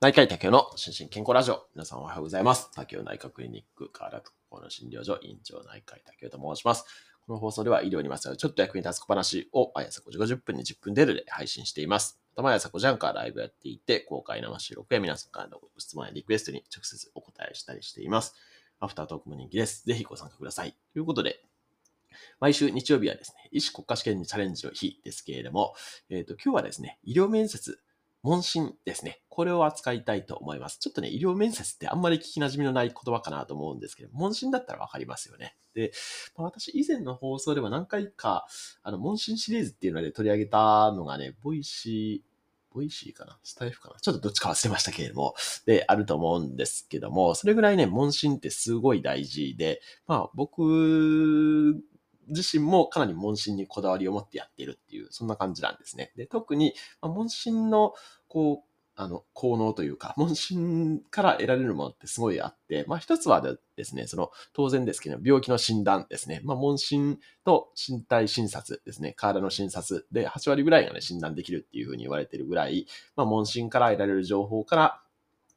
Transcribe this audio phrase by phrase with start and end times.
[0.00, 1.66] 内科医竹雄の心身健康ラジオ。
[1.74, 2.70] 皆さんおはようございます。
[2.72, 6.84] 竹雄内科クリニックからとこの診療所院長内科医竹雄と申します。
[7.26, 12.20] この放送では医療にまつわるちょっと役に立つ小話を毎朝5時50分に10分程度で配信しています。
[12.36, 18.36] また毎朝5時半からライブやっていて、公開生収録や皆さんからのご質問やリクエストに直接お答えしたりしています。
[18.78, 19.84] アフタートークも人気です。
[19.84, 20.76] ぜひご参加ください。
[20.92, 21.42] ということで、
[22.38, 25.74] 毎週日曜日はですね、医師国家試験にチャレンジの日ですけれども、
[26.08, 27.80] えっ、と、今日はですね、医療面接
[28.22, 29.20] 問診ですね。
[29.28, 30.78] これを扱いたいと思います。
[30.78, 35.56] ちょっとね、医療面接ってあんまり聞き馴染みのない言葉かなと思うんですけど、問診だったらわかりますよね。
[35.74, 35.92] で、
[36.36, 38.46] まあ、私以前の放送では何回か、
[38.82, 43.38] あの、問診シリーズっていうので取り上げたのがね、 Voicy、Voicy かな？
[43.42, 43.98] スタエフかな？
[43.98, 51.80] ちょっとどっちか忘れましたけれども、で、あると思うんですけども、それぐらいね、問診ってすごい大事で、まあ、僕
[52.28, 56.12] 自身もかなり問診にこだわりを持ってやっているっていう、そんな感じなんですね。
[56.16, 57.94] で、特に、まあ、問診の、
[58.28, 58.68] こう、
[59.00, 63.40] あの、効能というか、問診から得られるものってすごいあって、まあ一つは
[63.76, 66.40] ですね、その、当然ですけど、病気の診断ですね。
[66.42, 69.12] まあ問診と身体診察ですね。
[69.16, 75.00] 体の診察で8割ぐらいがね、診断できるっていうふうに言われているぐらい、まあ問診から得られる情報から、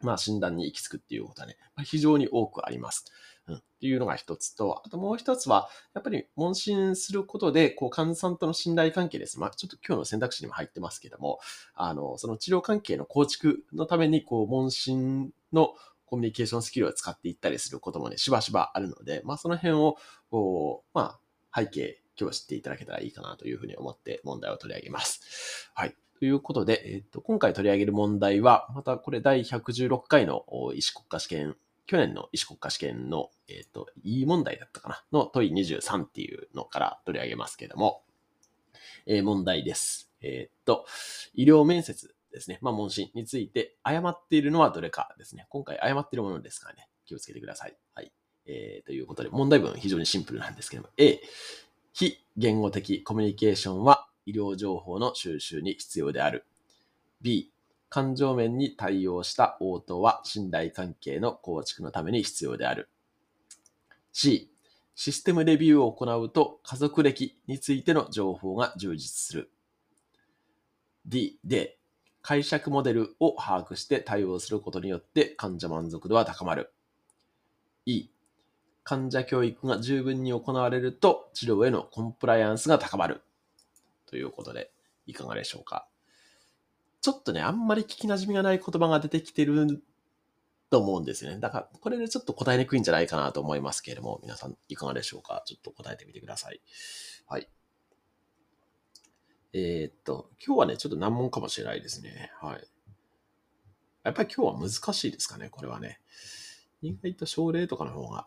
[0.00, 3.04] まあ診断に行き着くっていうことはね、まあ、非常に多くあります。
[3.46, 9.38] うん、っていうのが一つと、あともう一つは、やっぱり問診することで、こう、患者さんとの信頼関係です。
[9.38, 11.40] まあ、ちょっと今日の選択肢にも入ってますけども、
[11.74, 15.74] あの、その治療関係の構築のために、こう、問診の
[16.06, 19.96] コミュニケーションスキルを使っていったりすることもね、しばしばあるので、まあ、その辺を、
[20.30, 21.18] こう、ま
[21.52, 25.70] あ、背景、今日知っていただけたらいいかなというふうに思って問題を取り上げます。
[25.74, 25.94] はい。
[26.18, 31.56] ということで、えっと、今回取り上げる問題は、またこれ第116回の医師国家試験
[31.86, 35.20] 去年の医師国家試験の、えっ、と、いい問題だったかな？
[35.20, 38.02] の問い23っていうのから取り上げますけども、
[39.06, 40.10] えー問題です。
[40.22, 40.86] えっ、と、
[41.34, 42.58] 医療面接ですね。
[42.62, 45.46] まあ、問診について誤っているのはどれかですね。
[45.50, 47.76] 今回誤っているものですからね、気をつけてください。
[47.94, 48.12] はい。
[48.46, 51.20] えーということで、問題文非常にシンプルなんですけども、A、
[51.92, 56.44] 非言語的コミュニケーションは医療情報の収集に必要である。
[57.20, 57.52] B、
[57.94, 62.88] 感情面に対応した応答は信頼関係の構築のために必要である。
[64.10, 64.50] C、
[64.96, 69.52] システムレビューを行うと家族歴についての情報が充実する。
[71.06, 71.78] D、で、
[72.20, 76.72] 解釈モデルを把握して対応することによって患者満足度は高まる。
[77.86, 78.08] E、
[78.82, 83.22] 患者教育が十分に行われると治療へのコンプライアンスが高まる。
[84.06, 84.72] ということで、
[85.06, 85.86] いかがでしょうか？
[87.04, 89.82] ちょっとね、あんまり聞き馴染みがない言葉が出てきてる
[90.70, 91.38] と思うんですよね。
[91.38, 96.62] だから、これでちょっと答えにくいんじゃないかなと思いますけれども、皆さんいかがでしょうかちょっと答えてみてください。
[97.26, 97.48] はい。
[99.52, 102.32] えーっと、今日はね、ちょっと難問かもしれないですね。
[102.40, 102.66] はい。
[104.02, 106.00] やっぱり今日は難しいですかね、これはね。
[106.80, 108.24] 意外と症例とかの方が。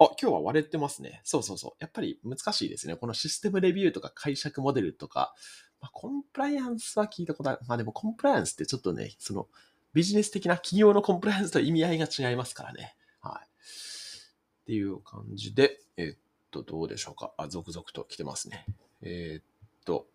[0.00, 1.20] あ、今日は割れてますね。
[1.24, 1.72] そうそうそう。
[1.80, 2.96] やっぱり難しいですね。
[2.96, 5.34] このシステムレビューとか解釈モデルとか、
[5.80, 7.58] まあ、コンプライアンスは聞いたことある。
[7.66, 9.48] まあでもコンプライアンスってちょっとね、その
[9.94, 12.94] ビジネス的な企業のコンプライアンスと意味合いが違いますからね。
[13.20, 13.46] はい。
[13.46, 16.18] っていう感じで、えーっ
[16.50, 17.32] と、どうでしょうか。
[17.36, 18.66] あ、続々と来てますね。
[19.02, 19.44] えーっ
[19.84, 20.06] と、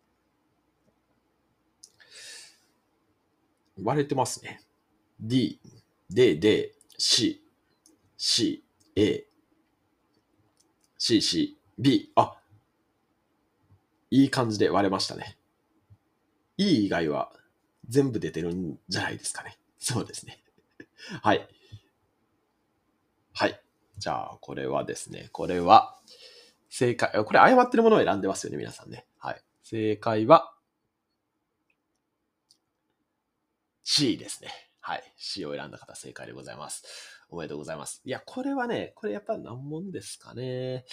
[3.82, 4.62] 割れてますね。
[5.20, 5.60] D、
[6.10, 7.44] D、D、C、
[8.18, 8.64] C、
[8.96, 9.26] A、
[11.06, 12.14] C、C、B。
[12.16, 12.40] あ、
[14.10, 15.38] いい感じで割れましたね。
[16.56, 17.34] E 以外は
[17.90, 19.60] 全部出てるんじゃないですかね。
[19.80, 20.42] そうですね。
[21.22, 21.46] はい。
[23.34, 23.62] はい。
[23.98, 26.00] じゃあ、これはですね、これは、
[26.70, 29.06] 正解、これ誤ってるものを選んでますよね、皆さんね。
[29.18, 29.44] はい。
[29.62, 30.56] 正解は、
[33.84, 34.54] C ですね。
[34.80, 35.14] はい。
[35.18, 37.23] C を選んだ方正解でございます。
[37.34, 38.00] おめでとうございます。
[38.06, 40.86] いや、これはね、これやっぱ難問ですかね。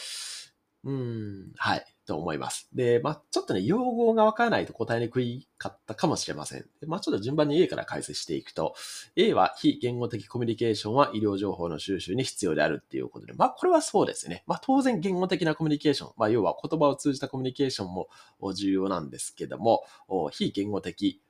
[0.82, 2.70] うん、はい、と思います。
[2.72, 6.64] で、まあちょっとね、用語がわからないと答えにくいかったかもしれません。
[6.86, 8.74] まあちょっと順番に A から解説していくと、
[9.16, 14.42] A は非言語的コミュニケーションは医療情報の収集に必要であるっていうことで、まあこれはそうですね。
[14.46, 18.08] まあ当然言語的なコミュニケーション、まあ要は言葉を通じたコミュニケーションも
[18.54, 19.84] 重要なんですけども、
[20.32, 21.20] 非言語的、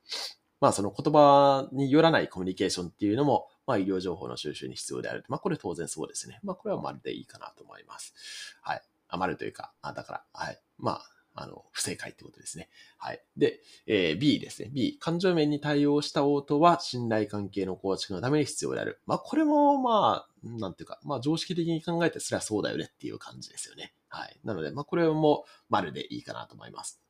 [0.60, 5.24] まあその言葉によらないコミュニケーションっていうのも、まあ医療情報の収集に必要である。
[5.28, 6.40] まあこれ当然そうですね。
[6.42, 8.14] まあこれはまるでいいかなと思います。
[8.62, 8.82] はい。
[9.08, 10.60] あまるというか、あだから、はい。
[10.78, 11.02] まあ、
[11.34, 12.68] あの、不正解ってことですね。
[12.98, 13.22] はい。
[13.36, 14.70] で、えー B ですね。
[14.72, 19.00] B、感情面に対応した応答は信頼関係の構築のために必要である。
[19.06, 23.94] まあ、これも、まあ、なんていうか、まあ、常識的に考えてすればそうだよねっていう感じですよね。
[24.08, 24.38] はい。
[24.44, 27.00] なので、まあ、これも丸でいいかなと思います。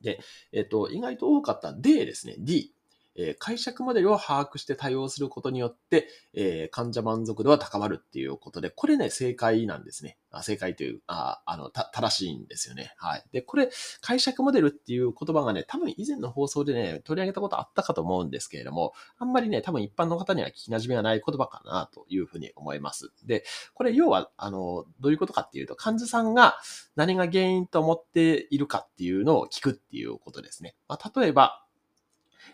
[0.00, 0.20] で、
[0.52, 2.36] えっ、と、意外と多かった D ですね。
[2.38, 2.74] D。
[3.16, 10.18] えー解釈モデルを把握して対応することによって、えー患者満足度は高まるっていうことで、これね、正解なんですね。
[10.30, 12.92] あ正解という、ああの、た、正しいんですよね。
[12.96, 13.24] はい。
[13.32, 13.70] で、これ、
[14.00, 23.12] 解釈モデルっていう言葉がね、多分以前の放送でね、取り上げたことあったかと思うんですけれども、あんまりね、多分一般の方には聞き馴染みがない言葉かなというふうに思います。
[23.24, 26.56] で、これ要は、あの、どういうことかっていうと、患者さんが
[26.96, 30.74] 何が原因と思っているかっていうのを聞くっていうことですね。
[30.88, 31.65] まあ、例えば、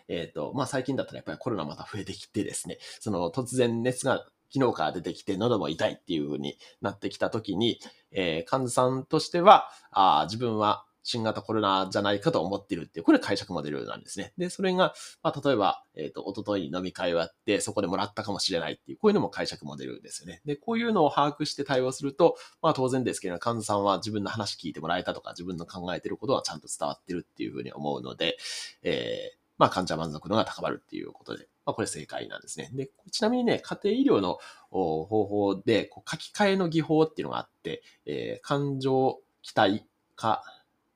[0.07, 7.79] えっ、と、まあ、最近だったらやっぱりコロナまた増えてきてですね、その突然熱が昨日から出てきて喉も痛いっていう風になってきた時に、
[8.11, 14.33] えー患者さんとしては、あ自分は新型コロナじゃないかと思ってるっていう、これ解釈モデルなんですね。
[14.37, 20.41] で、それが、まあ、例えば、えっ、と、一昨日に飲み会をやって、そこでもらったかもしれないっていう、こういうのも解釈モデルですよね。
[20.45, 28.37] で、こういうのを把握して対応すると、まあ当然ですけど、患者さんは自分の話聞いてもらえたとか、自分の考えてることはちゃんと伝わってるっていうふうに思うので、
[28.83, 32.69] えーまあ患者満足度が高まるっていうことで、まあこれ正解なんですね。
[32.73, 34.39] で、ちなみにね、家庭医療の
[34.69, 39.85] 方法でこう書き換えの技法っていうのがあって、えー感情、期待、
[40.17, 40.43] か、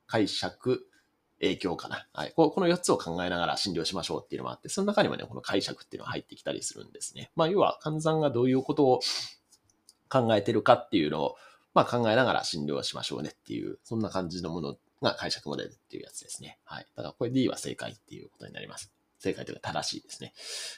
[0.06, 0.86] 解釈、
[1.40, 2.06] 影響かな。
[2.12, 2.32] はい。
[2.36, 7.30] ここの4つを考えながら診療しましょうっていうのもあって、その中にもね、この解釈っていうのが入ってきたりするんですね。
[7.36, 9.00] まあ、要は患者さんがどういうことを
[10.10, 11.36] 考えてるかっていうのを、
[11.72, 16.58] まあ、考えながら診療しましょうねっていう、そんな感じのものが解釈モデルっていうやつですね。
[16.64, 16.86] はい。
[16.96, 18.92] だからこれ D は正解っていうことになります。
[19.18, 20.32] 正解というか正しいですね。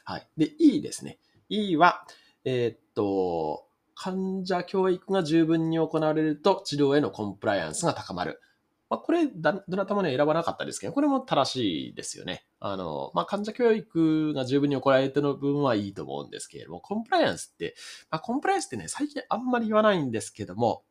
[0.05, 0.29] はい。
[0.37, 1.19] で、E ですね。
[1.49, 2.05] E は、
[2.45, 8.41] えーっと、患者教育が十分に行われると治療へのコンプライアンスが高まる。
[8.89, 12.45] まあ、これ、どなたもね、選ばなかったですけど、これも正しいですよね。
[12.59, 17.77] あの、まあ、患者教育が十分に行われてる部分はいいと思うんですけれども、コンプライアンスって、
[18.11, 20.83] まあ、コンプライアンスってね、最近あんまり言わないんですけども、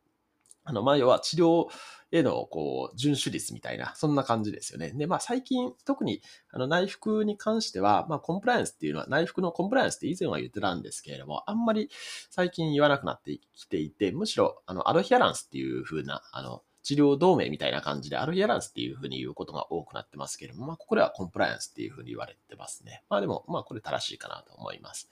[0.69, 1.66] あの、まあ、要は治療
[2.12, 4.92] への、こう、遵守率みたいな、そんな感じですよね。
[4.92, 6.21] で、まあ、最近、特に、
[6.51, 11.89] あの、内服に関しては、まあ、コンプライアンスっていうのは、内服のコンプライアンスって以前は言ってたんですけれども、あんまり
[12.30, 23.04] 最近言わなくなってきていて、むしろ、あの、アドヒアランスっていう風な、あの、治療同盟みたいな感じで、アロヒアランスっていう風に言うことが多くなってますけれども、まあ、ここではコンプライアンスっていう風に言われてますね。
[23.10, 25.10] まあでも、まあこれ正しいかなと思います。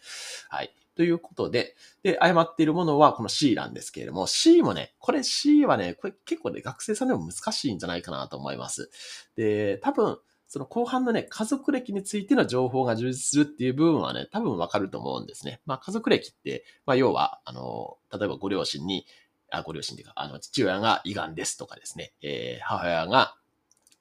[0.50, 0.74] はい。
[0.96, 8.90] ということで、で、誤っているものはこの C なんですけれども、C もね、これ C はね、これ結構ね、学生さんでも難しいんじゃないかなと思います。
[9.36, 10.18] で、多分、
[10.48, 15.62] その後半のね、家族歴についての情報が充実するっていう部分はね、多分わかると思うんですね。
[15.66, 19.06] まあ家族歴って、まあ要は、あの、例えばご両親に、
[19.50, 23.36] あ、ご両親っていうか、あの、父親が胃がんですとかですね、えー母親が、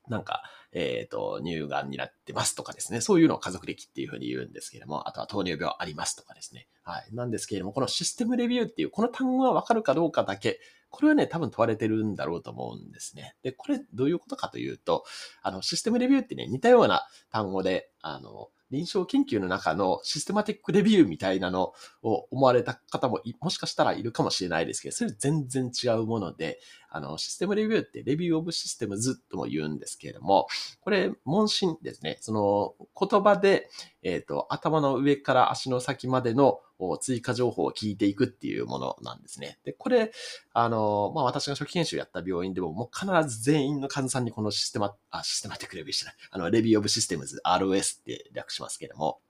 [0.08, 3.00] なんか、えっ、と、乳がんになってますとかですね。
[3.00, 6.68] そういうのを家族歴っていうふうに言うんですけれども、あとは糖尿病ありますとかですね。
[6.82, 7.08] はい。
[7.14, 10.60] なんですけれども、このシステムレビューっていう、この単語がわかるかどうかだけ、
[10.90, 13.36] これはね、多分問われてるんだろうと思うんですね。
[13.42, 15.04] で、これどういうことかというと、
[15.42, 21.72] あの、システムレビューってね、似たような単語で、あの、臨床研究の中のシステマティックレビューみたいなの
[22.02, 30.46] を思われた方ももしかしたらいるかもしれないですけど、それ全然違うもので、あの、システムレビューってレビューオブシステムズとも言うんですけれども、
[30.80, 32.18] これ、問診ですね。
[32.20, 33.68] その言葉で、
[34.02, 39.58] えっ、と、頭の上から足の先までのを追加情報を聞いていくっていうものなんですね。
[39.64, 40.12] で、これ、
[40.52, 46.14] あの、まあ、私が初期研修やった病院でも、もう必ず全員の患者さんにこのシステマ、あ、システマティックレビューしてない。
[46.30, 49.20] あの、レビューオブシステムズ、ROS って略しますけれども、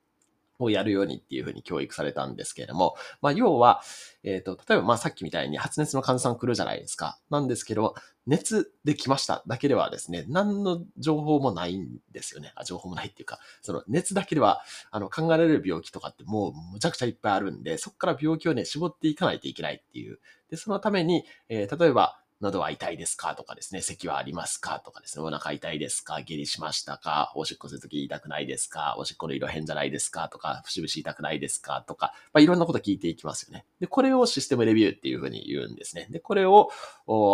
[0.58, 3.82] をやるようにっていうふうに教育されたんですけれども、まあ、要は、
[4.22, 7.18] えっ、と、例えば、まあ、さっきみたいに発熱の患者さん来るじゃないですか。
[7.30, 7.94] なんですけど、
[8.26, 12.52] 熱で来ましただけではですね、何の情報もないんですよね。
[12.56, 20.18] あ、情報もないっていうか、その熱だけでは、あの、考えられる病気とかってもうむちゃくちゃいっぱいあるんで、そこから病気をね、絞っていかないといけないっていう。
[20.50, 23.34] で、そのために、えー例えば、喉は痛いですか？
[23.34, 24.80] とかですね、咳はありますか？
[24.84, 26.20] とかですね、お腹痛いですか？
[26.20, 27.32] 下痢しましたか？
[27.34, 28.94] おしっこするとき痛くないですか？
[28.98, 30.28] おしっこの色変じゃないですか？
[30.28, 31.82] とか、節々痛くないですか？
[31.88, 33.64] とか、まあ、いろんなこと聞いていきますよね。
[33.80, 36.08] で、これをシステムレビューっていうふうに言うんですね。
[36.10, 36.70] で、これを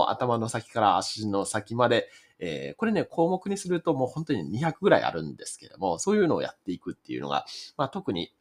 [0.09, 7.44] 頭の先から足の先まで、えーこれね、項目にするともう本当に200ぐらいあるんですけども、そういうのをやっていくっていうのが、
[7.76, 8.32] まあ、特に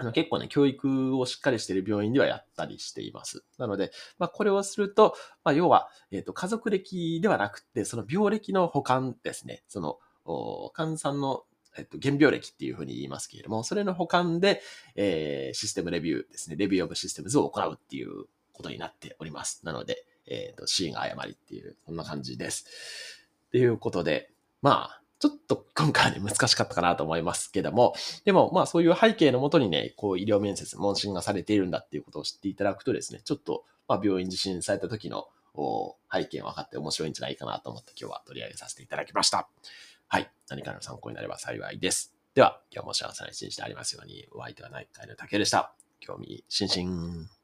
[0.00, 3.44] あの結構ね、教育をしっかりしている病院ではやったりしています。
[3.58, 5.14] なので、まあ、これをすると、
[5.44, 9.62] まあ、要は、えっ、と、家族歴ではなくて、その病歴の保管ですね。
[9.68, 11.44] その、お患者さんの、
[11.76, 14.62] えっと、原病歴っていうふうに言いますけれども、それの保管で、
[14.96, 19.66] えーシステムレビューですね、レビューオブシステムズを行うっていうことになっております。
[19.66, 22.64] なので、えっ、と、C が誤りっていう、そんな感じです。
[23.50, 24.30] ということで、
[24.62, 35.28] まあ、ちょっと今回はね、難しかったかなと思いますけども、でも、まあそういう背景のもとにね、こう医療面接、問診がされているんだっていうことを知っていただくとですね、ちょっと、まあ病院受診された時の
[36.10, 39.48] 背景分かって面白いんじゃないかなと思って今日は取り上げさせていただきました。
[40.08, 40.30] はい。
[40.48, 42.14] 何かの参考になれば幸いです。
[42.34, 45.74] では、今日も幸せな一日でありますように、お相手は内科医の竹でした。
[46.00, 47.39] 興味津々。